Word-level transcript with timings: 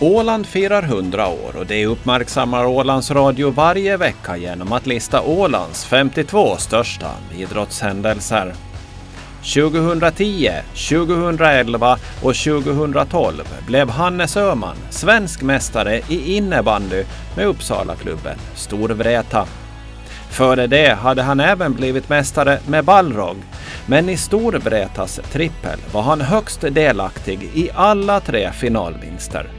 Åland 0.00 0.46
firar 0.46 0.82
100 0.82 1.28
år 1.28 1.56
och 1.58 1.66
det 1.66 1.86
uppmärksammar 1.86 2.66
Ålands 2.66 3.10
Radio 3.10 3.50
varje 3.50 3.96
vecka 3.96 4.36
genom 4.36 4.72
att 4.72 4.86
lista 4.86 5.22
Ålands 5.22 5.84
52 5.84 6.56
största 6.56 7.10
idrottshändelser. 7.36 8.54
2010, 9.54 10.50
2011 10.88 11.98
och 12.22 12.34
2012 12.34 13.44
blev 13.66 13.90
Hannes 13.90 14.36
Öhman 14.36 14.76
svensk 14.90 15.42
mästare 15.42 16.00
i 16.08 16.36
innebandy 16.36 17.04
med 17.36 17.46
Uppsalaklubben 17.46 18.38
Storvreta. 18.54 19.46
Före 20.30 20.66
det 20.66 20.94
hade 20.94 21.22
han 21.22 21.40
även 21.40 21.74
blivit 21.74 22.08
mästare 22.08 22.58
med 22.66 22.84
Balrog, 22.84 23.36
men 23.86 24.08
i 24.08 24.16
Storvretas 24.16 25.20
trippel 25.32 25.78
var 25.92 26.02
han 26.02 26.20
högst 26.20 26.60
delaktig 26.60 27.50
i 27.54 27.70
alla 27.74 28.20
tre 28.20 28.52
finalvinster. 28.52 29.55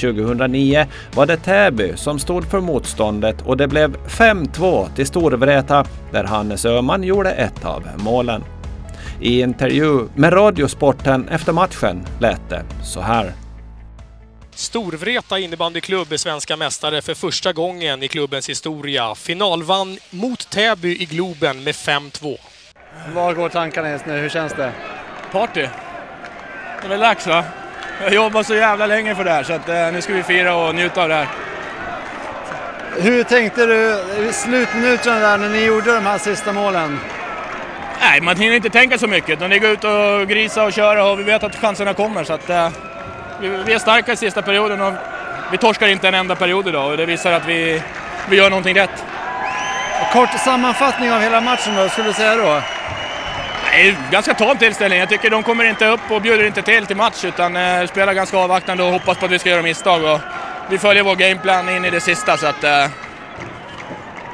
2009 0.00 0.86
var 1.14 1.26
det 1.26 1.36
Täby 1.36 1.92
som 1.96 2.18
stod 2.18 2.50
för 2.50 2.60
motståndet 2.60 3.42
och 3.42 3.56
det 3.56 3.68
blev 3.68 3.96
5-2 3.96 4.94
till 4.94 5.06
Storvreta 5.06 5.86
där 6.12 6.24
Hannes 6.24 6.64
Öhman 6.64 7.02
gjorde 7.02 7.30
ett 7.30 7.64
av 7.64 7.88
målen. 7.96 8.44
I 9.20 9.40
intervju 9.40 10.08
med 10.14 10.32
Radiosporten 10.32 11.28
efter 11.28 11.52
matchen 11.52 12.06
lät 12.20 12.50
det 12.50 12.64
så 12.82 13.00
här. 13.00 13.32
Storvreta 14.54 15.38
innebandyklubb 15.38 16.12
är 16.12 16.16
svenska 16.16 16.56
mästare 16.56 17.02
för 17.02 17.14
första 17.14 17.52
gången 17.52 18.02
i 18.02 18.08
klubbens 18.08 18.48
historia. 18.48 19.14
Finalvann 19.14 19.98
mot 20.10 20.50
Täby 20.50 21.02
i 21.02 21.04
Globen 21.04 21.64
med 21.64 21.74
5-2. 21.74 22.36
Var 23.14 23.34
går 23.34 23.48
tankarna 23.48 23.90
just 23.90 24.06
nu? 24.06 24.12
Hur 24.12 24.28
känns 24.28 24.52
det? 24.52 24.72
Party. 25.32 25.66
Det 26.88 26.96
Jag 27.98 28.06
har 28.06 28.14
jobbat 28.14 28.46
så 28.46 28.54
jävla 28.54 28.86
länge 28.86 29.14
för 29.14 29.24
det 29.24 29.30
här 29.30 29.42
så 29.42 29.52
att, 29.52 29.68
eh, 29.68 29.92
nu 29.92 30.02
ska 30.02 30.12
vi 30.12 30.22
fira 30.22 30.54
och 30.54 30.74
njuta 30.74 31.02
av 31.02 31.08
det 31.08 31.14
här. 31.14 31.28
Hur 33.00 33.24
tänkte 33.24 33.66
du 33.66 33.98
i 34.28 34.32
slutminuterna 34.32 35.18
där 35.18 35.38
när 35.38 35.48
ni 35.48 35.64
gjorde 35.64 35.94
de 35.94 36.06
här 36.06 36.18
sista 36.18 36.52
målen? 36.52 37.00
Nej, 38.00 38.20
man 38.20 38.36
hinner 38.36 38.56
inte 38.56 38.70
tänka 38.70 38.98
så 38.98 39.06
mycket 39.06 39.30
utan 39.30 39.50
det 39.50 39.56
är 39.56 39.60
gå 39.60 39.66
ut 39.66 39.84
och 39.84 40.28
grisa 40.28 40.64
och 40.64 40.72
köra 40.72 41.04
och 41.04 41.18
vi 41.18 41.22
vet 41.22 41.42
att 41.42 41.56
chanserna 41.56 41.94
kommer 41.94 42.24
så 42.24 42.32
att 42.32 42.50
eh, 42.50 42.68
vi, 43.40 43.48
vi 43.48 43.72
är 43.72 43.78
starka 43.78 44.12
i 44.12 44.16
sista 44.16 44.42
perioden 44.42 44.80
och 44.80 44.94
vi 45.52 45.58
torskar 45.58 45.86
inte 45.86 46.08
en 46.08 46.14
enda 46.14 46.36
period 46.36 46.68
idag 46.68 46.90
och 46.90 46.96
det 46.96 47.06
visar 47.06 47.32
att 47.32 47.46
vi, 47.46 47.82
vi 48.28 48.36
gör 48.36 48.50
någonting 48.50 48.76
rätt. 48.76 49.04
Kort 50.12 50.40
sammanfattning 50.44 51.12
av 51.12 51.20
hela 51.20 51.40
matchen 51.40 51.76
då, 51.76 51.88
skulle 51.88 52.08
du 52.08 52.14
säga 52.14 52.36
då? 52.36 52.60
Nej, 53.76 53.96
ganska 54.10 54.34
tam 54.34 54.58
tillställning. 54.58 54.98
Jag 54.98 55.08
tycker 55.08 55.30
de 55.30 55.42
kommer 55.42 55.64
inte 55.64 55.86
upp 55.86 56.00
och 56.10 56.22
bjuder 56.22 56.44
inte 56.44 56.62
till 56.62 56.86
till 56.86 56.96
match 56.96 57.24
utan 57.24 57.56
eh, 57.56 57.86
spelar 57.86 58.14
ganska 58.14 58.36
avvaktande 58.38 58.82
och 58.82 58.90
hoppas 58.90 59.18
på 59.18 59.24
att 59.24 59.30
vi 59.30 59.38
ska 59.38 59.50
göra 59.50 59.62
misstag. 59.62 60.04
Och 60.04 60.20
vi 60.70 60.78
följer 60.78 61.02
vår 61.02 61.16
gameplan 61.16 61.68
in 61.68 61.84
i 61.84 61.90
det 61.90 62.00
sista 62.00 62.36
så 62.36 62.46
att... 62.46 62.64
Eh, 62.64 62.86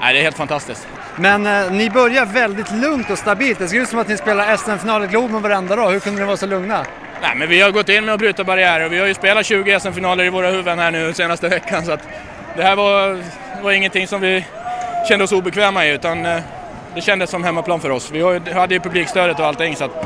nej, 0.01 0.15
det 0.15 0.19
är 0.19 0.23
helt 0.23 0.37
fantastiskt. 0.37 0.87
Men 1.17 1.47
eh, 1.47 1.73
ni 1.73 1.91
börjar 1.91 2.27
väldigt 2.27 2.73
lugnt 2.73 3.11
och 3.11 3.19
stabilt. 3.19 3.59
Det 3.59 3.69
ser 3.69 3.77
ut 3.77 3.89
som 3.89 3.99
att 3.99 4.09
ni 4.09 4.17
spelar 4.17 4.57
SM-final 4.57 5.05
i 5.05 5.07
Globen 5.07 5.43
varenda 5.43 5.77
dag. 5.77 5.91
Hur 5.91 6.01
kunde 6.01 6.21
ni 6.21 6.27
vara 6.27 6.37
så 6.37 6.47
lugna? 6.47 6.87
Nej, 7.23 7.37
men 7.37 7.49
vi 7.49 7.61
har 7.61 7.71
gått 7.71 7.89
in 7.89 8.05
med 8.05 8.15
att 8.15 8.21
bryta 8.21 8.45
barriärer 8.45 8.85
och 8.85 8.93
vi 8.93 8.99
har 8.99 9.07
ju 9.07 9.15
spelat 9.15 9.47
20 9.47 9.81
SM-finaler 9.81 10.25
i 10.25 10.29
våra 10.29 10.51
huvuden 10.51 10.79
här 10.79 10.91
nu 10.91 11.13
senaste 11.13 11.49
veckan 11.49 11.85
så 11.85 11.93
att 11.93 12.09
det 12.57 12.63
här 12.63 12.77
var, 12.77 13.23
var 13.63 13.73
ingenting 13.73 14.07
som 14.07 14.21
vi 14.21 14.47
kände 15.09 15.25
oss 15.25 15.33
obekväma 15.33 15.87
i 15.87 15.91
utan 15.91 16.27
eh, 16.27 16.41
det 16.95 17.01
kändes 17.01 17.31
som 17.31 17.45
hemmaplan 17.45 17.81
för 17.81 17.91
oss. 17.91 18.11
Vi 18.11 18.53
hade 18.53 18.75
ju 18.75 18.81
publikstödet 18.81 19.41
och 19.41 19.47
allting 19.47 19.77
så 19.77 19.85
att 19.85 20.03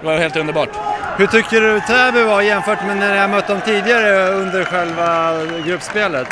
det 0.00 0.06
var 0.06 0.16
helt 0.16 0.36
underbart. 0.36 0.68
Hur 1.16 1.26
tycker 1.26 1.60
du 1.60 1.80
Täby 1.80 2.22
var 2.22 2.42
jämfört 2.42 2.86
med 2.86 2.96
när 2.96 3.16
jag 3.16 3.30
mött 3.30 3.46
dem 3.46 3.60
tidigare 3.64 4.28
under 4.28 4.64
själva 4.64 5.32
gruppspelet? 5.66 6.26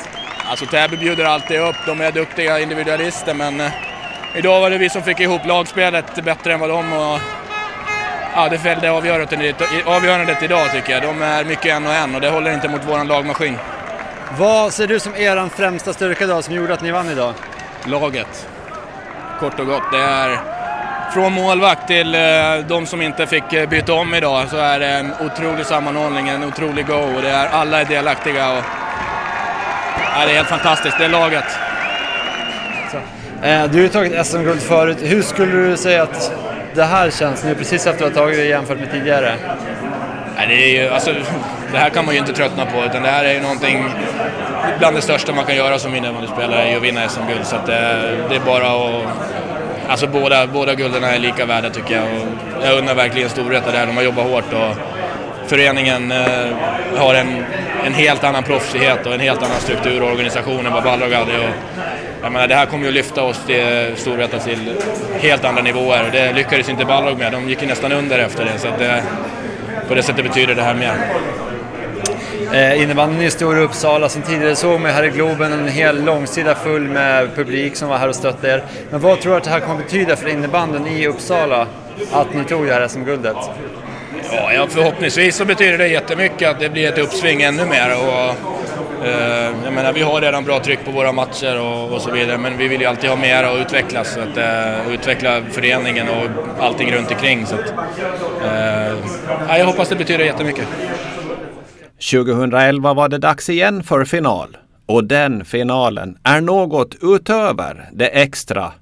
Alltså 0.51 0.67
Täby 0.67 0.97
bjuder 0.97 1.25
alltid 1.25 1.61
upp, 1.61 1.77
de 1.87 2.01
är 2.01 2.13
duktiga 2.13 2.61
individualister 2.61 3.35
men 3.35 3.61
eh, 3.61 3.73
idag 4.35 4.61
var 4.61 4.71
det 4.71 4.79
vi 4.79 4.91
som 4.91 5.03
fick 5.03 5.21
ihop 5.21 5.47
lagspelet 5.47 6.25
bättre 6.25 6.53
än 6.53 6.61
vad 6.61 6.69
de 6.71 6.93
och 6.93 7.19
ja, 8.35 8.49
det 8.51 8.59
fällde 8.59 8.91
avgörandet, 8.91 9.63
avgörandet 9.87 10.43
idag 10.43 10.73
tycker 10.73 10.93
jag. 10.93 11.03
De 11.03 11.23
är 11.23 11.45
mycket 11.45 11.67
en 11.67 11.87
och 11.87 11.93
en 11.93 12.15
och 12.15 12.21
det 12.21 12.31
håller 12.31 12.53
inte 12.55 12.69
mot 12.69 12.89
våran 12.89 13.09
lagmaskin. 13.09 13.57
Vad 14.39 14.73
ser 14.73 14.87
du 14.87 15.01
som 15.01 15.17
er 15.17 15.49
främsta 15.49 15.93
styrka 15.93 16.25
idag 16.25 16.45
som 16.45 16.55
gjorde 16.55 16.75
att 16.75 16.83
ni 16.83 16.91
vann 16.91 17.11
idag? 17.11 17.35
Laget. 17.85 18.47
Kort 19.41 19.61
och 19.61 19.67
gott. 19.67 19.83
Det 19.93 19.99
är 19.99 20.39
från 21.13 21.33
målvakt 21.33 21.87
till 21.87 22.15
eh, 22.15 22.21
de 22.69 22.87
som 22.87 23.03
inte 23.03 23.27
fick 23.27 23.53
eh, 23.53 23.69
byta 23.69 23.93
om 23.93 24.15
idag 24.15 24.49
så 24.49 24.57
är 24.57 24.79
det 24.81 24.87
en 24.87 25.13
otrolig 25.21 25.67
sammanhållning, 25.67 26.29
en 26.29 26.45
otrolig 26.45 26.87
go 26.87 26.95
och 27.17 27.23
det 27.23 27.31
är 27.31 27.49
alla 27.49 27.81
är 27.81 27.85
delaktiga. 27.85 28.51
Och, 28.51 28.65
ja, 30.15 30.25
det 30.27 30.31
är 30.31 30.35
helt 30.37 30.49
fantastiskt, 30.49 30.99
det 30.99 31.05
är 31.05 31.09
laget. 31.09 31.45
Eh, 33.43 33.65
Du 33.65 33.79
har 33.79 33.83
ju 33.83 33.89
tagit 33.89 34.27
SM-guld 34.27 34.63
förut. 34.63 34.99
Hur 35.01 35.23
skulle 35.23 35.53
du 35.53 35.77
säga 35.77 36.03
att 36.03 36.33
det 36.75 36.85
här 36.85 37.11
känns 37.11 37.45
nu 37.45 37.55
precis 37.55 37.87
efter 37.87 38.07
att 38.07 38.15
ha 38.15 38.23
tagit 38.23 38.37
det 38.39 38.45
jämfört 38.45 38.79
med 38.79 38.91
tidigare? 38.91 39.35
Nej, 40.37 40.47
det, 40.49 40.55
är 40.55 40.83
ju, 40.83 40.89
alltså, 40.89 41.15
det 41.73 41.79
här 41.79 41.91
kan 41.91 42.05
man 42.05 42.15
ju 42.15 42.21
inte 42.21 42.33
tröttna 42.33 42.67
på 42.67 42.85
utan 42.85 43.03
det 43.03 43.09
här 43.09 43.25
är 43.25 43.35
ju 43.35 43.41
någonting 43.41 43.85
bland 44.79 44.97
det 44.97 45.03
största 45.03 45.33
man 45.33 45.45
kan 45.45 45.57
göra 45.57 45.79
som 45.79 45.95
innebandyspelare 45.95 46.63
är 46.63 46.71
ju 46.71 46.77
att 46.77 46.83
vinna 46.83 47.09
SM-guld. 47.09 47.47
Så 47.47 47.57
att 47.57 47.67
det, 47.67 48.17
det 48.29 48.37
är 48.37 48.41
bara 48.41 48.67
att... 48.67 49.05
Alltså 49.89 50.07
båda, 50.07 50.47
båda 50.47 50.75
gulden 50.75 51.05
är 51.05 51.19
lika 51.19 51.47
värda 51.47 51.71
tycker 51.71 51.95
jag. 51.97 52.05
Och 52.05 52.67
jag 52.67 52.79
undrar 52.79 52.95
verkligen 52.95 53.29
Storvreta 53.29 53.71
det 53.71 53.79
här. 53.79 53.87
de 53.87 53.97
har 53.97 54.03
jobbat 54.03 54.27
hårt 54.27 54.53
och 54.53 54.77
föreningen 55.47 56.13
eh, 56.13 56.57
har 56.97 57.15
en, 57.15 57.45
en 57.87 57.95
helt 57.95 58.25
annan 58.25 58.43
proffsighet 58.43 59.07
och 59.07 59.15
en 59.15 59.21
helt 59.21 59.43
annan 59.43 59.61
struktur 59.61 60.03
och 60.03 60.09
organisation 60.09 60.67
än 60.67 60.73
vad 60.73 60.85
Balrog 60.85 61.13
hade. 61.13 61.39
Och, 61.39 61.51
jag 62.23 62.33
menar, 62.33 62.49
det 62.49 62.55
här 62.55 62.67
kommer 62.67 62.83
ju 62.83 62.89
att 62.89 62.95
lyfta 62.95 63.23
oss 63.23 63.41
till 63.47 63.93
Storvreta 63.97 64.39
till 64.39 64.73
helt 65.21 65.45
andra 65.45 65.63
nivåer 65.63 66.05
och 66.07 66.13
det 66.13 66.33
lyckades 66.33 66.69
inte 66.69 66.85
Balrog 66.85 67.19
med. 67.19 67.33
De 67.33 67.49
gick 67.49 67.63
ju 67.63 67.69
nästan 67.69 67.93
under 67.93 68.19
efter 68.19 68.45
det. 68.45 68.59
Så 68.59 68.69
att 68.69 68.79
det, 68.79 69.03
på 69.89 69.95
det 69.95 70.03
sättet 70.03 70.25
betyder 70.25 70.55
det 70.55 70.63
här 70.63 70.75
mer. 70.75 70.95
Eh, 72.53 72.83
innebandyn 72.83 73.23
är 73.23 73.31
stor 73.31 73.59
i 73.59 73.61
Uppsala. 73.61 74.09
Som 74.09 74.23
tidigare 74.23 74.57
såg 74.57 74.81
mig 74.81 74.93
här 74.93 75.05
i 75.05 75.09
Globen 75.09 75.53
en 75.53 75.69
hel 75.69 76.05
långsida 76.05 76.55
full 76.55 76.83
med 76.83 77.35
publik 77.35 77.77
som 77.77 77.89
var 77.89 77.99
här 77.99 78.09
och 78.09 78.15
stötte 78.15 78.49
er. 78.49 78.65
Men 78.91 79.01
vad 79.01 79.21
tror 79.21 79.33
du 79.33 79.39
att 79.39 79.45
det 79.45 79.51
här 79.51 79.61
kommer 79.61 79.83
betyda 79.83 80.17
för 80.17 80.29
innebandyn 80.29 80.87
i 80.87 81.07
Uppsala? 81.07 81.67
Att 82.13 82.35
ni 82.35 82.45
tog 82.45 82.67
det 82.67 82.75
här 82.75 82.89
SM-guldet? 82.89 83.37
Ja, 84.33 84.53
ja, 84.53 84.67
förhoppningsvis 84.69 85.37
så 85.37 85.45
betyder 85.45 85.79
det 85.79 85.89
jättemycket 85.89 86.51
att 86.51 86.61
det 86.61 86.69
blir 86.69 86.89
ett 86.89 86.99
uppsving 86.99 87.43
ännu 87.43 87.65
mer. 87.65 87.97
Och, 87.97 89.07
eh, 89.07 89.51
jag 89.65 89.73
menar, 89.73 89.93
vi 89.93 90.03
har 90.03 90.21
redan 90.21 90.45
bra 90.45 90.61
tryck 90.61 90.85
på 90.85 90.91
våra 90.91 91.13
matcher 91.13 91.61
och, 91.61 91.93
och 91.93 92.03
så 92.03 92.11
vidare, 92.11 92.39
men 92.39 92.59
vi 92.59 92.69
vill 92.69 92.81
ju 92.81 92.87
alltid 92.87 93.11
ha 93.11 93.17
mer 93.17 93.51
och 93.51 93.57
utvecklas. 93.57 94.15
Så 94.15 94.21
att, 94.21 94.37
eh, 94.37 94.93
utveckla 94.95 95.43
föreningen 95.51 96.09
och 96.09 96.65
allting 96.65 96.93
runt 96.93 97.11
omkring. 97.11 97.47
Så 97.47 97.55
att, 97.55 97.71
eh, 98.45 98.95
ja, 99.49 99.59
jag 99.59 99.67
hoppas 99.67 99.89
det 99.89 99.97
betyder 99.97 100.25
jättemycket. 100.25 100.67
2011 102.01 102.95
var 102.95 103.09
det 103.09 103.19
dags 103.19 103.49
igen 103.49 103.85
för 103.85 104.05
final. 104.05 104.57
Och 104.87 105.05
den 105.05 105.45
finalen 105.45 106.19
är 106.25 106.41
något 106.41 106.95
utöver 107.01 107.89
det 107.93 108.07
extra. 108.07 108.73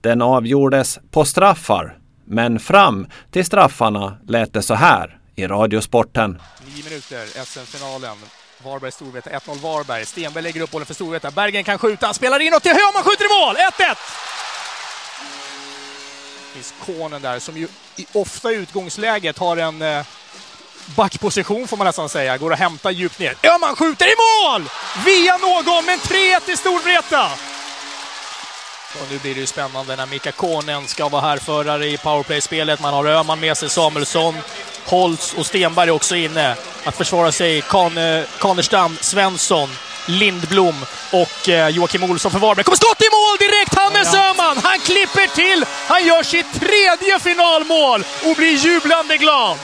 Den 0.00 0.22
avgjordes 0.22 0.98
på 1.10 1.24
straffar. 1.24 1.98
Men 2.24 2.58
fram 2.58 3.06
till 3.30 3.44
straffarna 3.44 4.16
lät 4.28 4.52
det 4.52 4.62
så 4.62 4.74
här 4.74 5.18
i 5.34 5.46
Radiosporten. 5.46 6.42
9 6.66 6.84
minuter, 6.84 7.44
SM-finalen. 7.44 8.16
Varberg, 8.64 8.92
Storvreta, 8.92 9.30
1-0 9.30 9.62
Varberg. 9.62 10.06
Stenberg 10.06 10.42
lägger 10.42 10.60
upp 10.60 10.70
bollen 10.70 10.86
för 10.86 10.94
Storvreta. 10.94 11.30
Bergen 11.30 11.64
kan 11.64 11.78
skjuta, 11.78 12.06
han 12.06 12.14
spelar 12.14 12.40
inåt 12.40 12.62
till 12.62 12.72
Höman, 12.72 13.02
skjuter 13.04 13.24
i 13.24 13.28
mål! 13.28 13.56
1-1! 13.56 13.96
finns 16.54 16.74
Konen 16.86 17.22
där 17.22 17.38
som 17.38 17.56
ju 17.56 17.68
i, 17.96 18.06
ofta 18.12 18.52
i 18.52 18.54
utgångsläget 18.54 19.38
har 19.38 19.56
en 19.56 19.82
eh, 19.82 20.06
backposition 20.86 21.68
får 21.68 21.76
man 21.76 21.86
nästan 21.86 22.08
säga. 22.08 22.38
Går 22.38 22.52
att 22.52 22.58
hämta 22.58 22.90
djupt 22.90 23.18
ner. 23.18 23.34
Öhman 23.42 23.76
skjuter 23.76 24.06
i 24.06 24.14
mål! 24.16 24.68
Via 25.04 25.36
någon, 25.36 25.84
men 25.84 25.98
3-1 25.98 26.40
till 26.40 26.58
Storvreta! 26.58 27.30
Och 29.00 29.06
nu 29.10 29.18
blir 29.18 29.34
det 29.34 29.40
ju 29.40 29.46
spännande 29.46 29.96
när 29.96 30.06
Mika 30.06 30.32
Konen 30.32 30.88
ska 30.88 31.08
vara 31.08 31.22
här 31.22 31.36
förare 31.36 31.86
i 31.86 31.96
powerplay-spelet. 31.96 32.80
Man 32.80 32.94
har 32.94 33.06
Öhman 33.06 33.40
med 33.40 33.56
sig, 33.56 33.70
Samuelsson, 33.70 34.34
Holtz 34.86 35.34
och 35.34 35.46
Stenberg 35.46 35.90
också 35.90 36.16
inne. 36.16 36.56
Att 36.84 36.96
försvara 36.96 37.32
sig 37.32 37.60
Kan, 37.62 37.92
Kanerstam, 38.38 38.96
Svensson, 39.00 39.68
Lindblom 40.06 40.74
och 41.12 41.48
eh, 41.48 41.68
Joakim 41.68 42.04
Olsson 42.04 42.32
för 42.32 42.38
Varberg. 42.38 42.64
Kommer 42.64 42.76
skott 42.76 43.02
i 43.02 43.10
mål 43.12 43.36
direkt! 43.38 43.74
Hannes 43.74 44.14
Öhman! 44.14 44.58
Han 44.62 44.78
klipper 44.78 45.26
till! 45.34 45.64
Han 45.88 46.06
gör 46.06 46.22
sitt 46.22 46.60
tredje 46.60 47.18
finalmål 47.20 48.04
och 48.24 48.36
blir 48.36 48.56
jublande 48.56 49.16
glad! 49.16 49.58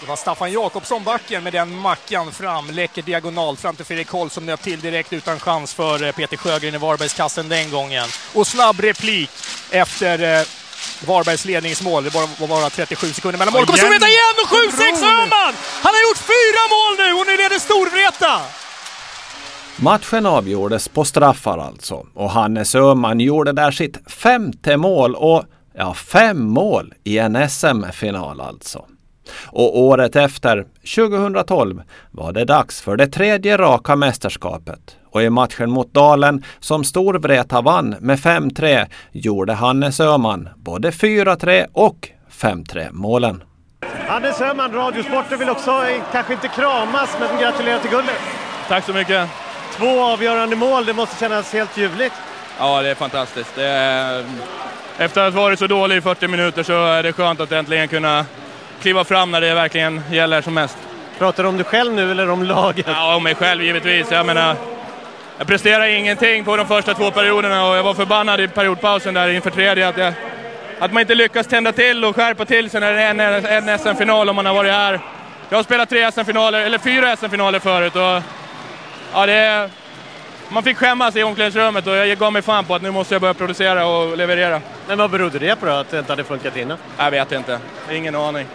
Det 0.00 0.06
var 0.06 0.16
Staffan 0.16 0.52
Jakobsson 0.52 1.04
backen 1.04 1.44
med 1.44 1.52
den 1.52 1.76
mackan 1.76 2.32
fram. 2.32 2.70
Läcker 2.70 3.02
diagonal 3.02 3.56
fram 3.56 3.76
till 3.76 3.84
Fredrik 3.84 4.08
Holl 4.08 4.30
som 4.30 4.46
nöp 4.46 4.62
till 4.62 4.80
direkt 4.80 5.12
utan 5.12 5.40
chans 5.40 5.74
för 5.74 6.04
eh, 6.04 6.12
Peter 6.12 6.36
Sjögren 6.36 6.74
i 6.74 6.78
Varbergskassen 6.78 7.48
den 7.48 7.70
gången. 7.70 8.08
Och 8.34 8.46
snabb 8.46 8.80
replik 8.80 9.30
efter 9.70 10.38
eh, 10.38 10.46
Varbergs 11.06 11.44
ledningsmål. 11.44 12.04
Det 12.04 12.14
var 12.14 12.48
bara 12.48 12.70
37 12.70 13.06
sekunder 13.06 13.38
mellan 13.38 13.54
mål. 13.54 13.66
Kommer 13.66 13.78
Storvreta 13.78 14.08
igen 14.08 14.36
och 14.42 14.48
7-6 14.48 15.04
Öhman! 15.04 15.54
Han 15.82 15.92
har 15.94 16.02
gjort 16.08 16.18
fyra 16.18 16.62
mål 16.74 17.06
nu 17.06 17.20
och 17.20 17.26
nu 17.26 17.36
leder 17.36 17.58
Storvreta! 17.58 18.40
Matchen 19.76 20.26
avgjordes 20.26 20.88
på 20.88 21.04
straffar 21.04 21.58
alltså 21.58 22.06
och 22.14 22.30
Hannes 22.30 22.74
Öhman 22.74 23.20
gjorde 23.20 23.52
där 23.52 23.70
sitt 23.70 24.10
femte 24.10 24.76
mål 24.76 25.14
och 25.14 25.44
ja, 25.74 25.94
fem 25.94 26.48
mål 26.48 26.94
i 27.04 27.18
en 27.18 27.50
SM-final 27.50 28.40
alltså. 28.40 28.84
Och 29.46 29.78
året 29.78 30.16
efter, 30.16 30.66
2012, 30.96 31.82
var 32.10 32.32
det 32.32 32.44
dags 32.44 32.80
för 32.80 32.96
det 32.96 33.06
tredje 33.06 33.56
raka 33.56 33.96
mästerskapet. 33.96 34.96
Och 35.10 35.22
i 35.22 35.30
matchen 35.30 35.70
mot 35.70 35.94
Dalen, 35.94 36.44
som 36.60 36.84
Storvreta 36.84 37.60
vann 37.60 37.96
med 38.00 38.18
5-3, 38.18 38.86
gjorde 39.12 39.52
Hannes 39.52 40.00
Öhman 40.00 40.48
både 40.56 40.90
4-3 40.90 41.66
och 41.72 42.08
5-3 42.30 42.88
målen. 42.92 43.42
Hannes 44.08 44.40
Öhman, 44.40 44.72
Radiosporten 44.72 45.38
vill 45.38 45.50
också 45.50 45.70
eh, 45.70 46.02
kanske 46.12 46.32
inte 46.32 46.48
kramas, 46.48 47.16
men 47.20 47.40
gratulerar 47.40 47.78
till 47.78 47.90
guldet. 47.90 48.20
Tack 48.68 48.84
så 48.84 48.92
mycket. 48.92 49.28
Två 49.76 50.00
avgörande 50.00 50.56
mål, 50.56 50.84
det 50.84 50.94
måste 50.94 51.20
kännas 51.20 51.52
helt 51.52 51.76
ljuvligt. 51.76 52.14
Ja, 52.58 52.82
det 52.82 52.88
är 52.88 52.94
fantastiskt. 52.94 53.54
Det 53.54 53.66
är... 53.66 54.24
Efter 54.98 55.28
att 55.28 55.34
ha 55.34 55.42
varit 55.42 55.58
så 55.58 55.66
dålig 55.66 55.96
i 55.96 56.00
40 56.00 56.28
minuter 56.28 56.62
så 56.62 56.72
är 56.72 57.02
det 57.02 57.12
skönt 57.12 57.40
att 57.40 57.52
äntligen 57.52 57.88
kunna 57.88 58.24
kliva 58.80 59.04
fram 59.04 59.30
när 59.30 59.40
det 59.40 59.54
verkligen 59.54 60.02
gäller 60.10 60.42
som 60.42 60.54
mest. 60.54 60.76
Pratar 61.18 61.42
du 61.42 61.48
om 61.48 61.56
dig 61.56 61.66
själv 61.66 61.92
nu 61.92 62.10
eller 62.10 62.30
om 62.30 62.42
laget? 62.42 62.86
Ja, 62.88 63.16
om 63.16 63.22
mig 63.22 63.34
själv 63.34 63.62
givetvis. 63.62 64.10
Jag 64.10 64.26
menar, 64.26 64.56
jag 65.38 65.46
presterade 65.46 65.92
ingenting 65.92 66.44
på 66.44 66.56
de 66.56 66.66
första 66.66 66.94
två 66.94 67.10
perioderna 67.10 67.68
och 67.68 67.76
jag 67.76 67.82
var 67.82 67.94
förbannad 67.94 68.40
i 68.40 68.48
periodpausen 68.48 69.14
där 69.14 69.28
inför 69.28 69.50
tredje 69.50 69.88
att, 69.88 69.96
jag, 69.96 70.12
att 70.78 70.92
man 70.92 71.00
inte 71.00 71.14
lyckas 71.14 71.46
tända 71.46 71.72
till 71.72 72.04
och 72.04 72.16
skärpa 72.16 72.44
till 72.44 72.70
sig 72.70 72.80
när 72.80 72.92
det 72.92 73.02
är 73.02 73.10
en, 73.10 73.68
en 73.68 73.78
SM-final 73.78 74.28
om 74.28 74.36
man 74.36 74.46
har 74.46 74.54
varit 74.54 74.72
här. 74.72 75.00
Jag 75.48 75.58
har 75.58 75.62
spelat 75.62 75.88
tre 75.88 76.12
SM-finaler, 76.12 76.60
eller 76.60 76.78
fyra 76.78 77.16
SM-finaler 77.16 77.58
förut 77.58 77.96
och 77.96 78.22
ja, 79.12 79.26
det, 79.26 79.70
man 80.48 80.62
fick 80.62 80.76
skämmas 80.76 81.16
i 81.16 81.22
omklädningsrummet 81.22 81.86
och 81.86 81.96
jag 81.96 82.18
gav 82.18 82.32
mig 82.32 82.42
fan 82.42 82.64
på 82.64 82.74
att 82.74 82.82
nu 82.82 82.90
måste 82.90 83.14
jag 83.14 83.20
börja 83.20 83.34
producera 83.34 83.86
och 83.86 84.16
leverera. 84.16 84.60
Men 84.88 84.98
vad 84.98 85.10
berodde 85.10 85.38
det 85.38 85.56
på 85.56 85.66
då, 85.66 85.72
att 85.72 85.90
det 85.90 85.98
inte 85.98 86.12
hade 86.12 86.24
funkat 86.24 86.56
innan? 86.56 86.78
Jag 86.98 87.10
vet 87.10 87.32
inte, 87.32 87.58
ingen 87.90 88.14
aning. 88.14 88.46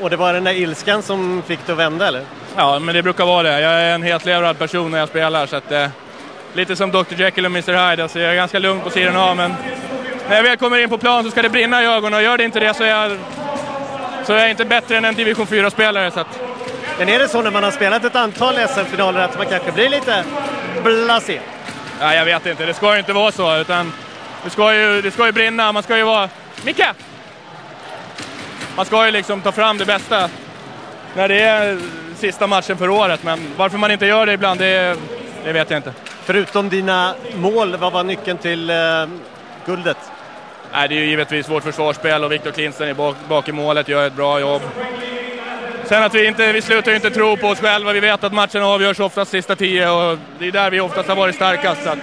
Och 0.00 0.10
det 0.10 0.16
var 0.16 0.32
den 0.32 0.44
där 0.44 0.52
ilskan 0.52 1.02
som 1.02 1.42
fick 1.46 1.66
det 1.66 1.72
att 1.72 1.78
vända 1.78 2.08
eller? 2.08 2.22
Ja, 2.56 2.78
men 2.78 2.94
det 2.94 3.02
brukar 3.02 3.26
vara 3.26 3.42
det. 3.42 3.60
Jag 3.60 3.72
är 3.72 3.94
en 3.94 4.02
hetlevrad 4.02 4.58
person 4.58 4.90
när 4.90 4.98
jag 4.98 5.08
spelar 5.08 5.46
så 5.46 5.56
att 5.56 5.72
eh, 5.72 5.86
lite 6.52 6.76
som 6.76 6.90
Dr 6.90 7.14
Jekyll 7.16 7.44
och 7.44 7.50
Mr 7.50 7.90
Hyde. 7.90 8.02
Alltså, 8.02 8.20
jag 8.20 8.30
är 8.30 8.36
ganska 8.36 8.58
lugn 8.58 8.80
på 8.80 8.90
sidan 8.90 9.16
av 9.16 9.36
men 9.36 9.54
när 10.28 10.36
jag 10.36 10.42
väl 10.42 10.56
kommer 10.56 10.78
in 10.78 10.88
på 10.88 10.98
plan 10.98 11.24
så 11.24 11.30
ska 11.30 11.42
det 11.42 11.48
brinna 11.48 11.82
i 11.82 11.86
ögonen 11.86 12.14
och 12.14 12.22
gör 12.22 12.38
det 12.38 12.44
inte 12.44 12.60
det 12.60 12.74
så 12.74 12.84
är 12.84 12.88
jag, 12.88 13.18
så 14.24 14.32
är 14.32 14.38
jag 14.38 14.50
inte 14.50 14.64
bättre 14.64 14.96
än 14.96 15.04
en 15.04 15.14
division 15.14 15.46
4-spelare. 15.46 16.10
Så 16.10 16.20
att... 16.20 16.40
Men 16.98 17.08
är 17.08 17.18
det 17.18 17.28
så 17.28 17.42
när 17.42 17.50
man 17.50 17.64
har 17.64 17.70
spelat 17.70 18.04
ett 18.04 18.16
antal 18.16 18.54
SM-finaler 18.54 19.20
att 19.20 19.38
man 19.38 19.46
kanske 19.46 19.72
blir 19.72 19.88
lite 19.88 20.24
blasé? 20.82 21.40
Ja, 22.00 22.14
jag 22.14 22.24
vet 22.24 22.46
inte, 22.46 22.66
det 22.66 22.74
ska 22.74 22.92
ju 22.92 22.98
inte 22.98 23.12
vara 23.12 23.32
så 23.32 23.56
utan 23.56 23.92
det 24.44 24.50
ska 24.50 24.74
ju, 24.74 25.02
det 25.02 25.10
ska 25.10 25.26
ju 25.26 25.32
brinna. 25.32 25.72
Man 25.72 25.82
ska 25.82 25.96
ju 25.96 26.04
vara... 26.04 26.28
Micke! 26.64 26.82
Man 28.76 28.84
ska 28.86 29.06
ju 29.06 29.10
liksom 29.10 29.40
ta 29.40 29.52
fram 29.52 29.78
det 29.78 29.84
bästa 29.84 30.30
när 31.16 31.28
det 31.28 31.40
är 31.40 31.78
sista 32.16 32.46
matchen 32.46 32.76
för 32.76 32.88
året. 32.88 33.22
Men 33.22 33.40
varför 33.56 33.78
man 33.78 33.90
inte 33.90 34.06
gör 34.06 34.26
det 34.26 34.32
ibland, 34.32 34.60
det, 34.60 34.96
det 35.44 35.52
vet 35.52 35.70
jag 35.70 35.78
inte. 35.78 35.92
Förutom 36.24 36.68
dina 36.68 37.14
mål, 37.36 37.76
vad 37.76 37.92
var 37.92 38.04
nyckeln 38.04 38.38
till 38.38 38.70
eh, 38.70 38.76
guldet? 39.66 39.96
Nej, 40.72 40.88
det 40.88 40.94
är 40.94 40.98
ju 40.98 41.06
givetvis 41.06 41.48
vårt 41.48 41.62
försvarsspel 41.62 42.24
och 42.24 42.32
Viktor 42.32 42.50
Klinsten 42.50 42.88
är 42.88 42.94
bak, 42.94 43.16
bak 43.28 43.48
i 43.48 43.52
målet, 43.52 43.88
gör 43.88 44.06
ett 44.06 44.12
bra 44.12 44.40
jobb. 44.40 44.62
Sen 45.84 46.02
att 46.02 46.14
vi 46.14 46.26
inte, 46.26 46.52
vi 46.52 46.62
slutar 46.62 46.90
ju 46.90 46.96
inte 46.96 47.10
tro 47.10 47.36
på 47.36 47.48
oss 47.48 47.60
själva. 47.60 47.92
Vi 47.92 48.00
vet 48.00 48.24
att 48.24 48.32
matchen 48.32 48.62
avgörs 48.62 49.00
oftast 49.00 49.30
sista 49.30 49.56
tio 49.56 49.90
och 49.90 50.18
det 50.38 50.46
är 50.46 50.52
där 50.52 50.70
vi 50.70 50.80
oftast 50.80 51.08
har 51.08 51.16
varit 51.16 51.34
starkast. 51.34 51.82
Så 51.82 51.90
att, 51.90 51.98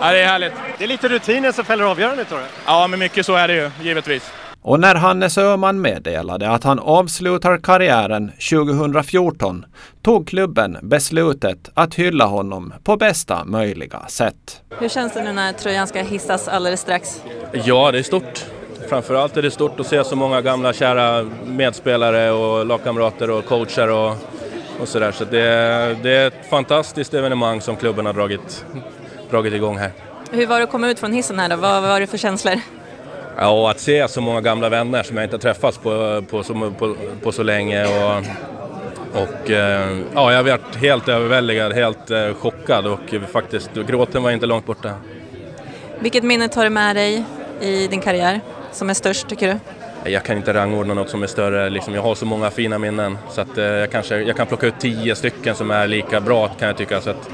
ja, 0.00 0.12
det 0.12 0.18
är 0.18 0.26
härligt. 0.26 0.52
Det 0.78 0.84
är 0.84 0.88
lite 0.88 1.08
rutinen 1.08 1.52
som 1.52 1.64
fäller 1.64 1.84
avgörandet 1.84 2.28
tror 2.28 2.40
jag. 2.40 2.48
Ja, 2.66 2.86
men 2.86 2.98
mycket 2.98 3.26
så 3.26 3.34
är 3.34 3.48
det 3.48 3.54
ju, 3.54 3.70
givetvis. 3.80 4.32
Och 4.62 4.80
när 4.80 4.94
Hannes 4.94 5.38
Öhman 5.38 5.80
meddelade 5.80 6.50
att 6.50 6.64
han 6.64 6.78
avslutar 6.78 7.58
karriären 7.58 8.32
2014 8.50 9.64
tog 10.02 10.28
klubben 10.28 10.78
beslutet 10.82 11.70
att 11.74 11.94
hylla 11.94 12.26
honom 12.26 12.72
på 12.84 12.96
bästa 12.96 13.44
möjliga 13.44 14.06
sätt. 14.08 14.62
Hur 14.78 14.88
känns 14.88 15.14
det 15.14 15.22
nu 15.22 15.32
när 15.32 15.52
tröjan 15.52 15.86
ska 15.86 16.02
hissas 16.02 16.48
alldeles 16.48 16.80
strax? 16.80 17.22
Ja, 17.52 17.92
det 17.92 17.98
är 17.98 18.02
stort. 18.02 18.44
Framförallt 18.88 19.36
är 19.36 19.42
det 19.42 19.50
stort 19.50 19.80
att 19.80 19.86
se 19.86 20.04
så 20.04 20.16
många 20.16 20.40
gamla 20.40 20.72
kära 20.72 21.26
medspelare 21.46 22.30
och 22.30 22.66
lagkamrater 22.66 23.30
och 23.30 23.46
coacher 23.46 23.90
och, 23.90 24.16
och 24.80 24.88
sådär. 24.88 25.12
Så 25.12 25.24
det, 25.24 25.40
det 26.02 26.10
är 26.10 26.26
ett 26.26 26.50
fantastiskt 26.50 27.14
evenemang 27.14 27.60
som 27.60 27.76
klubben 27.76 28.06
har 28.06 28.12
dragit, 28.12 28.64
dragit 29.30 29.54
igång 29.54 29.78
här. 29.78 29.92
Hur 30.30 30.46
var 30.46 30.58
det 30.58 30.64
att 30.64 30.70
komma 30.70 30.90
ut 30.90 30.98
från 30.98 31.12
hissen 31.12 31.38
här 31.38 31.48
då? 31.48 31.56
Vad 31.56 31.82
var 31.82 32.00
det 32.00 32.06
för 32.06 32.18
känslor? 32.18 32.60
Ja, 33.40 33.70
att 33.70 33.80
se 33.80 34.08
så 34.08 34.20
många 34.20 34.40
gamla 34.40 34.68
vänner 34.68 35.02
som 35.02 35.16
jag 35.16 35.26
inte 35.26 35.38
träffats 35.38 35.78
på, 35.78 36.22
på, 36.30 36.42
så, 36.42 36.72
på, 36.78 36.96
på 37.22 37.32
så 37.32 37.42
länge. 37.42 37.84
Och, 37.84 38.18
och 39.22 39.50
ja, 40.14 40.32
jag 40.32 40.36
har 40.36 40.42
varit 40.42 40.76
helt 40.76 41.08
överväldigad, 41.08 41.72
helt 41.72 42.36
chockad 42.38 42.86
och 42.86 43.14
faktiskt 43.32 43.70
gråten 43.74 44.22
var 44.22 44.30
inte 44.30 44.46
långt 44.46 44.66
borta. 44.66 44.94
Vilket 46.00 46.24
minne 46.24 46.48
tar 46.48 46.64
du 46.64 46.70
med 46.70 46.96
dig 46.96 47.24
i 47.60 47.86
din 47.86 48.00
karriär 48.00 48.40
som 48.72 48.90
är 48.90 48.94
störst 48.94 49.28
tycker 49.28 49.46
du? 49.48 49.58
Jag 50.10 50.24
kan 50.24 50.36
inte 50.36 50.54
rangordna 50.54 50.94
något 50.94 51.10
som 51.10 51.22
är 51.22 51.26
större. 51.26 51.70
Liksom, 51.70 51.94
jag 51.94 52.02
har 52.02 52.14
så 52.14 52.26
många 52.26 52.50
fina 52.50 52.78
minnen 52.78 53.18
så 53.30 53.40
att, 53.40 53.58
eh, 53.58 53.64
jag, 53.64 53.90
kanske, 53.90 54.16
jag 54.16 54.36
kan 54.36 54.46
plocka 54.46 54.66
ut 54.66 54.74
tio 54.78 55.14
stycken 55.14 55.54
som 55.54 55.70
är 55.70 55.86
lika 55.86 56.20
bra 56.20 56.48
kan 56.48 56.68
jag 56.68 56.76
tycka. 56.76 57.00
Så 57.00 57.10
att, 57.10 57.30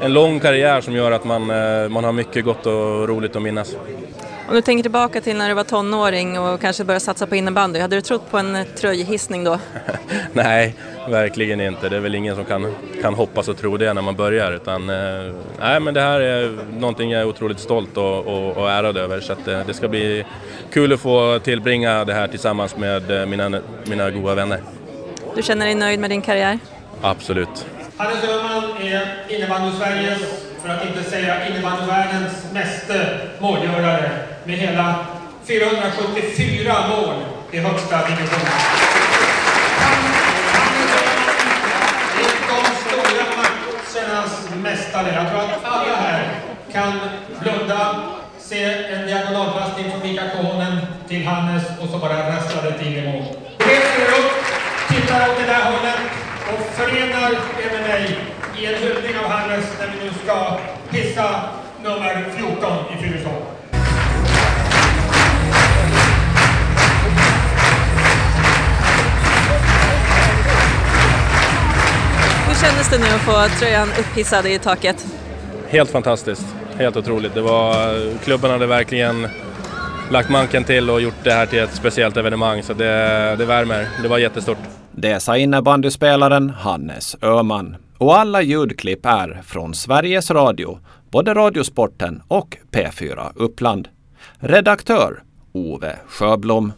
en 0.00 0.12
lång 0.12 0.40
karriär 0.40 0.80
som 0.80 0.94
gör 0.94 1.12
att 1.12 1.24
man, 1.24 1.50
eh, 1.50 1.88
man 1.88 2.04
har 2.04 2.12
mycket 2.12 2.44
gott 2.44 2.66
och 2.66 3.08
roligt 3.08 3.36
att 3.36 3.42
minnas. 3.42 3.76
Om 4.48 4.54
du 4.54 4.62
tänker 4.62 4.82
tillbaka 4.82 5.20
till 5.20 5.36
när 5.36 5.48
du 5.48 5.54
var 5.54 5.64
tonåring 5.64 6.38
och 6.38 6.60
kanske 6.60 6.84
började 6.84 7.04
satsa 7.04 7.26
på 7.26 7.36
innebandy, 7.36 7.80
hade 7.80 7.96
du 7.96 8.00
trott 8.00 8.30
på 8.30 8.38
en 8.38 8.66
tröjhissning 8.76 9.44
då? 9.44 9.58
nej, 10.32 10.74
verkligen 11.08 11.60
inte. 11.60 11.88
Det 11.88 11.96
är 11.96 12.00
väl 12.00 12.14
ingen 12.14 12.36
som 12.36 12.44
kan, 12.44 12.74
kan 13.02 13.14
hoppas 13.14 13.48
och 13.48 13.56
tro 13.56 13.76
det 13.76 13.92
när 13.92 14.02
man 14.02 14.16
börjar. 14.16 14.52
Utan, 14.52 14.90
eh, 14.90 15.34
nej, 15.60 15.80
men 15.80 15.94
det 15.94 16.00
här 16.00 16.20
är 16.20 16.58
någonting 16.78 17.10
jag 17.10 17.20
är 17.20 17.26
otroligt 17.26 17.60
stolt 17.60 17.96
och, 17.96 18.26
och, 18.26 18.56
och 18.56 18.70
ärad 18.70 18.96
över. 18.96 19.20
Så 19.20 19.32
att, 19.32 19.48
eh, 19.48 19.66
det 19.66 19.74
ska 19.74 19.88
bli 19.88 20.24
kul 20.72 20.92
att 20.92 21.00
få 21.00 21.38
tillbringa 21.38 22.04
det 22.04 22.14
här 22.14 22.28
tillsammans 22.28 22.76
med 22.76 23.20
eh, 23.20 23.26
mina, 23.26 23.60
mina 23.84 24.10
goda 24.10 24.34
vänner. 24.34 24.60
Du 25.34 25.42
känner 25.42 25.66
dig 25.66 25.74
nöjd 25.74 26.00
med 26.00 26.10
din 26.10 26.22
karriär? 26.22 26.58
Absolut. 27.02 27.66
Hannes 27.96 28.24
Öhman 28.24 28.64
är 28.80 29.24
innebandy-Sveriges, 29.28 30.20
för 30.62 30.68
att 30.68 30.86
inte 30.86 31.10
säga 31.10 31.48
innebandyvärldens 31.48 32.52
meste 32.52 33.18
målgörare 33.38 34.10
med 34.44 34.56
hela 34.56 34.94
474 35.44 36.74
mål 36.88 37.14
i 37.50 37.58
högsta 37.58 37.96
divisionen. 37.96 38.52
Är 42.18 42.32
de 42.48 42.64
stora 42.82 43.24
matchernas 43.36 44.48
mästare. 44.56 45.14
Jag 45.14 45.30
tror 45.30 45.40
att 45.40 45.64
alla 45.64 45.96
här 45.96 46.34
kan 46.72 46.92
blunda, 47.40 48.02
se 48.38 48.64
en 48.64 49.06
diagonalpassning 49.06 49.90
från 49.90 50.00
Mika 50.02 50.22
Kohonen 50.30 50.78
till 51.08 51.26
Hannes 51.26 51.62
och 51.80 51.88
så 51.88 51.98
bara 51.98 52.28
rasslar 52.28 52.62
det 52.62 52.78
till 52.78 52.96
i 52.96 53.12
mål. 53.12 53.24
Reser 53.58 54.08
upp, 54.18 54.32
tittar 54.88 55.28
åt 55.30 55.36
det 55.38 55.46
där 55.46 55.64
hållet 55.64 56.00
och 56.52 56.76
förenar 56.76 57.30
er 57.32 57.72
med 57.72 57.88
mig 57.88 58.18
i 58.58 58.66
en 58.66 58.74
hyllning 58.74 59.18
av 59.24 59.30
Hannes 59.30 59.66
när 59.80 59.86
vi 59.86 60.04
nu 60.04 60.10
ska 60.24 60.58
hissa 60.90 61.40
nummer 61.82 62.24
14 62.36 62.72
i 62.94 63.02
Fyrisån. 63.02 63.42
Kändes 72.62 72.90
det 72.90 72.98
nu 72.98 73.04
att 73.04 73.20
få 73.20 73.58
tröjan 73.58 73.88
upphissad 73.88 74.46
i 74.46 74.58
taket? 74.58 75.06
Helt 75.68 75.90
fantastiskt, 75.90 76.46
helt 76.78 76.96
otroligt. 76.96 77.34
Det 77.34 77.40
var, 77.40 77.94
klubben 78.18 78.50
hade 78.50 78.66
verkligen 78.66 79.28
lagt 80.10 80.30
manken 80.30 80.64
till 80.64 80.90
och 80.90 81.00
gjort 81.00 81.24
det 81.24 81.32
här 81.32 81.46
till 81.46 81.58
ett 81.58 81.74
speciellt 81.74 82.16
evenemang 82.16 82.62
så 82.62 82.72
det, 82.72 83.36
det 83.38 83.44
värmer. 83.44 83.88
Det 84.02 84.08
var 84.08 84.18
jättestort. 84.18 84.58
Det 84.92 85.20
sa 85.20 85.36
innebandyspelaren 85.36 86.50
Hannes 86.50 87.16
Öhman. 87.22 87.76
Och 87.98 88.18
alla 88.18 88.42
ljudklipp 88.42 89.06
är 89.06 89.42
från 89.44 89.74
Sveriges 89.74 90.30
Radio, 90.30 90.78
både 91.10 91.34
Radiosporten 91.34 92.22
och 92.28 92.56
P4 92.70 93.32
Uppland. 93.34 93.88
Redaktör 94.38 95.22
Ove 95.52 95.96
Sjöblom. 96.08 96.72